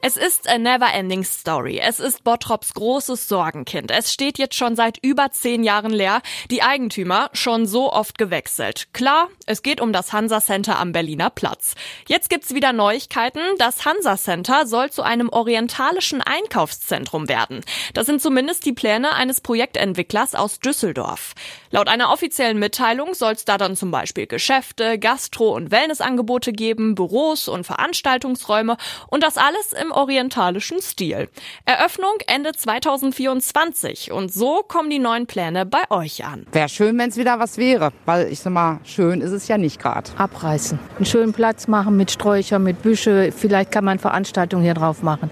Es 0.00 0.16
ist 0.16 0.48
a 0.48 0.58
never 0.58 0.94
ending 0.94 1.24
story. 1.24 1.80
Es 1.82 1.98
ist 1.98 2.22
Bottrops 2.22 2.72
großes 2.72 3.26
Sorgenkind. 3.26 3.90
Es 3.90 4.12
steht 4.12 4.38
jetzt 4.38 4.54
schon 4.54 4.76
seit 4.76 4.96
über 5.04 5.32
zehn 5.32 5.64
Jahren 5.64 5.90
leer. 5.90 6.22
Die 6.52 6.62
Eigentümer 6.62 7.30
schon 7.32 7.66
so 7.66 7.92
oft 7.92 8.16
gewechselt. 8.16 8.86
Klar, 8.92 9.28
es 9.46 9.62
geht 9.62 9.80
um 9.80 9.92
das 9.92 10.12
Hansa 10.12 10.40
Center 10.40 10.78
am 10.78 10.92
Berliner 10.92 11.30
Platz. 11.30 11.74
Jetzt 12.06 12.30
gibt's 12.30 12.54
wieder 12.54 12.72
Neuigkeiten. 12.72 13.40
Das 13.58 13.84
Hansa 13.86 14.16
Center 14.16 14.68
soll 14.68 14.90
zu 14.90 15.02
einem 15.02 15.30
orientalischen 15.30 16.22
Einkaufszentrum 16.22 17.28
werden. 17.28 17.62
Das 17.92 18.06
sind 18.06 18.22
zumindest 18.22 18.66
die 18.66 18.72
Pläne 18.72 19.14
eines 19.14 19.40
Projektentwicklers 19.40 20.36
aus 20.36 20.60
Düsseldorf. 20.60 21.34
Laut 21.70 21.88
einer 21.88 22.12
offiziellen 22.12 22.60
Mitteilung 22.60 23.14
soll 23.14 23.32
es 23.32 23.44
da 23.44 23.58
dann 23.58 23.74
zum 23.74 23.90
Beispiel 23.90 24.28
Geschäfte, 24.28 24.96
Gastro- 24.98 25.56
und 25.56 25.72
Wellnessangebote 25.72 26.52
geben, 26.52 26.94
Büros 26.94 27.48
und 27.48 27.64
Veranstaltungsräume 27.64 28.76
und 29.08 29.24
das 29.24 29.36
alles 29.36 29.72
im 29.72 29.87
orientalischen 29.92 30.80
Stil. 30.80 31.28
Eröffnung 31.64 32.12
Ende 32.26 32.52
2024 32.52 34.12
und 34.12 34.32
so 34.32 34.62
kommen 34.66 34.90
die 34.90 34.98
neuen 34.98 35.26
Pläne 35.26 35.66
bei 35.66 35.82
euch 35.90 36.24
an. 36.24 36.46
Wäre 36.52 36.68
schön, 36.68 36.98
wenn 36.98 37.10
es 37.10 37.16
wieder 37.16 37.38
was 37.38 37.58
wäre, 37.58 37.92
weil 38.06 38.28
ich 38.32 38.40
sag 38.40 38.52
mal, 38.52 38.80
schön 38.84 39.20
ist 39.20 39.32
es 39.32 39.48
ja 39.48 39.58
nicht 39.58 39.80
gerade. 39.80 40.10
Abreißen, 40.16 40.78
einen 40.96 41.06
schönen 41.06 41.32
Platz 41.32 41.68
machen 41.68 41.96
mit 41.96 42.10
Sträuchern, 42.10 42.62
mit 42.62 42.82
Büsche, 42.82 43.32
vielleicht 43.32 43.72
kann 43.72 43.84
man 43.84 43.98
Veranstaltungen 43.98 44.64
hier 44.64 44.74
drauf 44.74 45.02
machen. 45.02 45.30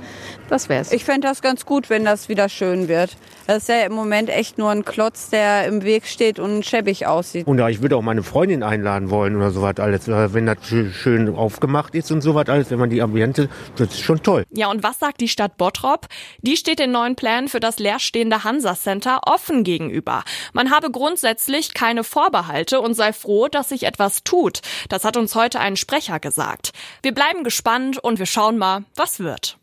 Das 0.48 0.68
wär's. 0.68 0.92
Ich 0.92 1.04
fände 1.04 1.26
das 1.26 1.42
ganz 1.42 1.66
gut, 1.66 1.90
wenn 1.90 2.04
das 2.04 2.28
wieder 2.28 2.48
schön 2.48 2.86
wird. 2.88 3.16
Das 3.48 3.58
ist 3.58 3.68
ja 3.68 3.80
im 3.84 3.92
Moment 3.92 4.28
echt 4.28 4.58
nur 4.58 4.70
ein 4.70 4.84
Klotz, 4.84 5.30
der 5.30 5.66
im 5.66 5.82
Weg 5.82 6.06
steht 6.06 6.38
und 6.38 6.64
schäbig 6.64 7.06
aussieht. 7.06 7.46
Und 7.46 7.58
ja, 7.58 7.68
ich 7.68 7.82
würde 7.82 7.96
auch 7.96 8.02
meine 8.02 8.22
Freundin 8.22 8.62
einladen 8.62 9.10
wollen 9.10 9.36
oder 9.36 9.50
sowas 9.50 9.74
alles. 9.78 10.06
Wenn 10.08 10.46
das 10.46 10.58
schön 10.66 11.34
aufgemacht 11.34 11.94
ist 11.94 12.12
und 12.12 12.22
sowas 12.22 12.48
alles, 12.48 12.70
wenn 12.70 12.78
man 12.78 12.90
die 12.90 13.02
Ambiente, 13.02 13.48
das 13.76 13.88
ist 13.88 14.00
schon 14.00 14.22
toll. 14.22 14.44
Ja, 14.50 14.70
und 14.70 14.82
was 14.82 14.98
sagt 14.98 15.20
die 15.20 15.28
Stadt 15.28 15.56
Bottrop? 15.56 16.06
Die 16.40 16.56
steht 16.56 16.78
den 16.78 16.92
neuen 16.92 17.16
Plänen 17.16 17.48
für 17.48 17.60
das 17.60 17.78
leerstehende 17.78 18.44
Hansa 18.44 18.74
Center 18.76 19.20
offen 19.26 19.64
gegenüber. 19.64 20.22
Man 20.52 20.70
habe 20.70 20.90
grundsätzlich 20.90 21.74
keine 21.74 22.04
Vorbehalte 22.04 22.80
und 22.80 22.94
sei 22.94 23.12
froh, 23.12 23.48
dass 23.48 23.70
sich 23.70 23.82
etwas 23.82 24.22
tut. 24.22 24.60
Das 24.88 25.04
hat 25.04 25.16
uns 25.16 25.34
heute 25.34 25.58
ein 25.58 25.76
Sprecher 25.76 26.20
gesagt. 26.20 26.72
Wir 27.02 27.12
bleiben 27.12 27.44
gespannt 27.44 27.98
und 27.98 28.18
wir 28.18 28.26
schauen 28.26 28.56
mal, 28.56 28.84
was 28.94 29.18
wird. 29.18 29.58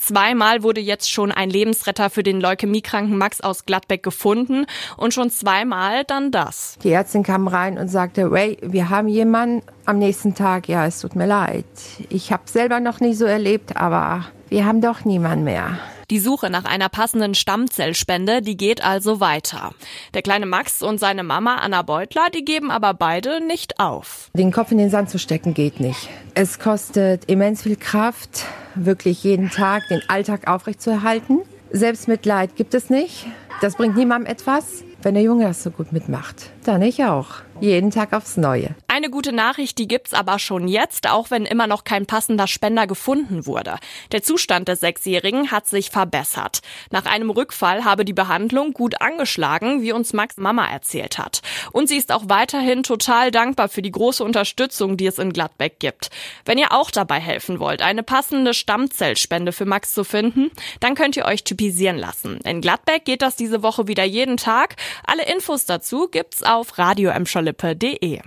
Zweimal 0.00 0.62
wurde 0.62 0.80
jetzt 0.80 1.10
schon 1.10 1.30
ein 1.30 1.50
Lebensretter 1.50 2.08
für 2.08 2.22
den 2.22 2.40
leukämiekranken 2.40 3.18
Max 3.18 3.42
aus 3.42 3.66
Gladbeck 3.66 4.02
gefunden 4.02 4.64
und 4.96 5.12
schon 5.12 5.28
zweimal 5.28 6.04
dann 6.04 6.30
das. 6.30 6.78
Die 6.82 6.90
Ärztin 6.90 7.22
kam 7.22 7.46
rein 7.46 7.76
und 7.76 7.88
sagte, 7.88 8.32
Ray, 8.32 8.56
wir 8.62 8.88
haben 8.88 9.08
jemanden 9.08 9.62
am 9.84 9.98
nächsten 9.98 10.34
Tag, 10.34 10.68
ja, 10.68 10.86
es 10.86 11.00
tut 11.00 11.16
mir 11.16 11.26
leid. 11.26 11.66
Ich 12.08 12.32
habe 12.32 12.44
selber 12.46 12.80
noch 12.80 13.00
nie 13.00 13.12
so 13.12 13.26
erlebt, 13.26 13.76
aber 13.76 14.24
wir 14.48 14.64
haben 14.64 14.80
doch 14.80 15.04
niemanden 15.04 15.44
mehr. 15.44 15.78
Die 16.08 16.18
Suche 16.18 16.48
nach 16.48 16.64
einer 16.64 16.88
passenden 16.88 17.34
Stammzellspende, 17.34 18.40
die 18.40 18.56
geht 18.56 18.82
also 18.82 19.20
weiter. 19.20 19.72
Der 20.14 20.22
kleine 20.22 20.46
Max 20.46 20.82
und 20.82 20.98
seine 20.98 21.22
Mama 21.22 21.56
Anna 21.56 21.82
Beutler, 21.82 22.28
die 22.34 22.44
geben 22.44 22.70
aber 22.70 22.94
beide 22.94 23.44
nicht 23.46 23.78
auf. 23.78 24.30
Den 24.32 24.50
Kopf 24.50 24.72
in 24.72 24.78
den 24.78 24.90
Sand 24.90 25.10
zu 25.10 25.18
stecken 25.18 25.52
geht 25.52 25.78
nicht. 25.78 26.08
Es 26.34 26.58
kostet 26.58 27.26
immens 27.26 27.62
viel 27.62 27.76
Kraft, 27.76 28.46
wirklich 28.74 29.24
jeden 29.24 29.50
Tag 29.50 29.88
den 29.88 30.02
Alltag 30.08 30.48
aufrechtzuerhalten. 30.48 31.40
Selbstmitleid 31.70 32.56
gibt 32.56 32.74
es 32.74 32.90
nicht. 32.90 33.26
Das 33.60 33.76
bringt 33.76 33.96
niemandem 33.96 34.30
etwas. 34.30 34.84
Wenn 35.02 35.14
der 35.14 35.22
Junge 35.22 35.44
das 35.44 35.62
so 35.62 35.70
gut 35.70 35.92
mitmacht, 35.92 36.50
dann 36.64 36.82
ich 36.82 37.04
auch. 37.04 37.36
Jeden 37.60 37.90
Tag 37.90 38.12
aufs 38.12 38.36
Neue. 38.36 38.74
Eine 39.00 39.08
gute 39.08 39.32
Nachricht, 39.32 39.78
die 39.78 39.88
gibt's 39.88 40.12
aber 40.12 40.38
schon 40.38 40.68
jetzt, 40.68 41.08
auch 41.08 41.30
wenn 41.30 41.46
immer 41.46 41.66
noch 41.66 41.84
kein 41.84 42.04
passender 42.04 42.46
Spender 42.46 42.86
gefunden 42.86 43.46
wurde. 43.46 43.76
Der 44.12 44.22
Zustand 44.22 44.68
des 44.68 44.80
Sechsjährigen 44.80 45.50
hat 45.50 45.66
sich 45.66 45.88
verbessert. 45.88 46.60
Nach 46.90 47.06
einem 47.06 47.30
Rückfall 47.30 47.86
habe 47.86 48.04
die 48.04 48.12
Behandlung 48.12 48.74
gut 48.74 49.00
angeschlagen, 49.00 49.80
wie 49.80 49.92
uns 49.92 50.12
Max 50.12 50.36
Mama 50.36 50.66
erzählt 50.66 51.16
hat. 51.16 51.40
Und 51.72 51.88
sie 51.88 51.96
ist 51.96 52.12
auch 52.12 52.24
weiterhin 52.26 52.82
total 52.82 53.30
dankbar 53.30 53.70
für 53.70 53.80
die 53.80 53.90
große 53.90 54.22
Unterstützung, 54.22 54.98
die 54.98 55.06
es 55.06 55.18
in 55.18 55.32
Gladbeck 55.32 55.78
gibt. 55.78 56.10
Wenn 56.44 56.58
ihr 56.58 56.72
auch 56.72 56.90
dabei 56.90 57.20
helfen 57.20 57.58
wollt, 57.58 57.80
eine 57.80 58.02
passende 58.02 58.52
Stammzellspende 58.52 59.52
für 59.52 59.64
Max 59.64 59.94
zu 59.94 60.04
finden, 60.04 60.50
dann 60.80 60.94
könnt 60.94 61.16
ihr 61.16 61.24
euch 61.24 61.42
typisieren 61.42 61.96
lassen. 61.96 62.36
In 62.44 62.60
Gladbeck 62.60 63.06
geht 63.06 63.22
das 63.22 63.34
diese 63.34 63.62
Woche 63.62 63.88
wieder 63.88 64.04
jeden 64.04 64.36
Tag. 64.36 64.76
Alle 65.06 65.24
Infos 65.24 65.64
dazu 65.64 66.08
gibt's 66.08 66.42
auf 66.42 66.76
radioemscherlippe.de. 66.76 68.20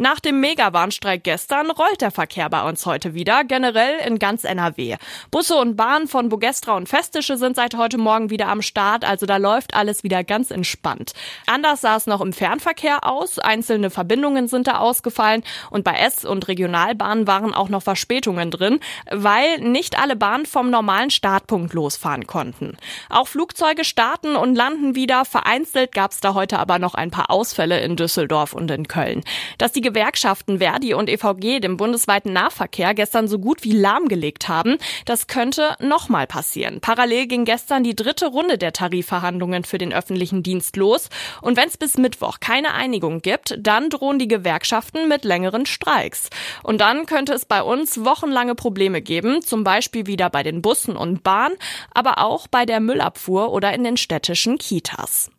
Nach 0.00 0.20
dem 0.20 0.38
Megawarnstreik 0.38 1.24
gestern 1.24 1.72
rollt 1.72 2.02
der 2.02 2.12
Verkehr 2.12 2.48
bei 2.48 2.62
uns 2.62 2.86
heute 2.86 3.14
wieder, 3.14 3.42
generell 3.42 3.98
in 4.06 4.20
ganz 4.20 4.44
NRW. 4.44 4.94
Busse 5.32 5.56
und 5.56 5.74
Bahnen 5.74 6.06
von 6.06 6.28
Bogestra 6.28 6.76
und 6.76 6.88
Festische 6.88 7.36
sind 7.36 7.56
seit 7.56 7.76
heute 7.76 7.98
Morgen 7.98 8.30
wieder 8.30 8.46
am 8.46 8.62
Start, 8.62 9.04
also 9.04 9.26
da 9.26 9.38
läuft 9.38 9.74
alles 9.74 10.04
wieder 10.04 10.22
ganz 10.22 10.52
entspannt. 10.52 11.14
Anders 11.48 11.80
sah 11.80 11.96
es 11.96 12.06
noch 12.06 12.20
im 12.20 12.32
Fernverkehr 12.32 13.04
aus, 13.04 13.40
einzelne 13.40 13.90
Verbindungen 13.90 14.46
sind 14.46 14.68
da 14.68 14.78
ausgefallen 14.78 15.42
und 15.70 15.82
bei 15.82 15.94
S- 15.94 16.24
und 16.24 16.46
Regionalbahnen 16.46 17.26
waren 17.26 17.52
auch 17.52 17.68
noch 17.68 17.82
Verspätungen 17.82 18.52
drin, 18.52 18.78
weil 19.10 19.58
nicht 19.58 19.98
alle 19.98 20.14
Bahnen 20.14 20.46
vom 20.46 20.70
normalen 20.70 21.10
Startpunkt 21.10 21.74
losfahren 21.74 22.28
konnten. 22.28 22.76
Auch 23.10 23.26
Flugzeuge 23.26 23.82
starten 23.82 24.36
und 24.36 24.54
landen 24.54 24.94
wieder, 24.94 25.24
vereinzelt 25.24 25.90
gab 25.90 26.12
es 26.12 26.20
da 26.20 26.34
heute 26.34 26.60
aber 26.60 26.78
noch 26.78 26.94
ein 26.94 27.10
paar 27.10 27.32
Ausfälle 27.32 27.80
in 27.80 27.96
Düsseldorf 27.96 28.52
und 28.52 28.70
in 28.70 28.86
Köln. 28.86 29.24
Dass 29.58 29.72
die 29.72 29.87
Gewerkschaften 29.88 30.58
Verdi 30.58 30.92
und 30.92 31.08
EVG 31.08 31.60
den 31.60 31.78
bundesweiten 31.78 32.34
Nahverkehr 32.34 32.92
gestern 32.92 33.26
so 33.26 33.38
gut 33.38 33.64
wie 33.64 33.72
lahmgelegt 33.72 34.46
haben, 34.46 34.76
das 35.06 35.28
könnte 35.28 35.76
nochmal 35.80 36.26
passieren. 36.26 36.82
Parallel 36.82 37.26
ging 37.26 37.46
gestern 37.46 37.84
die 37.84 37.96
dritte 37.96 38.26
Runde 38.26 38.58
der 38.58 38.74
Tarifverhandlungen 38.74 39.64
für 39.64 39.78
den 39.78 39.94
öffentlichen 39.94 40.42
Dienst 40.42 40.76
los. 40.76 41.08
Und 41.40 41.56
wenn 41.56 41.68
es 41.68 41.78
bis 41.78 41.96
Mittwoch 41.96 42.38
keine 42.40 42.74
Einigung 42.74 43.22
gibt, 43.22 43.56
dann 43.58 43.88
drohen 43.88 44.18
die 44.18 44.28
Gewerkschaften 44.28 45.08
mit 45.08 45.24
längeren 45.24 45.64
Streiks. 45.64 46.28
Und 46.62 46.82
dann 46.82 47.06
könnte 47.06 47.32
es 47.32 47.46
bei 47.46 47.62
uns 47.62 48.04
wochenlange 48.04 48.54
Probleme 48.54 49.00
geben, 49.00 49.40
zum 49.40 49.64
Beispiel 49.64 50.06
wieder 50.06 50.28
bei 50.28 50.42
den 50.42 50.60
Bussen 50.60 50.98
und 50.98 51.22
Bahnen, 51.22 51.56
aber 51.94 52.18
auch 52.18 52.46
bei 52.46 52.66
der 52.66 52.80
Müllabfuhr 52.80 53.52
oder 53.52 53.72
in 53.72 53.84
den 53.84 53.96
städtischen 53.96 54.58
Kitas. 54.58 55.30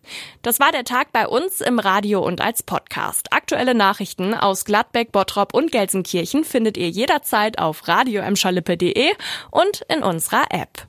Das 0.42 0.60
war 0.60 0.72
der 0.72 0.86
Tag 0.86 1.12
bei 1.12 1.28
uns 1.28 1.62
im 1.62 1.80
Radio 1.80 2.26
und 2.26 2.42
als 2.42 2.64
Podcast. 2.64 3.32
Aktuelle 3.32 3.76
Nachrichten 3.76 4.34
aus 4.40 4.66
Gladbeck, 4.66 5.12
Bottrop 5.12 5.54
und 5.54 5.72
Gelsenkirchen 5.72 6.44
findet 6.44 6.78
ihr 6.78 6.90
jederzeit 6.90 7.60
auf 7.60 7.88
radioemschalippe.de 7.88 9.12
und 9.52 9.82
in 9.88 10.04
unserer 10.04 10.46
App. 10.50 10.88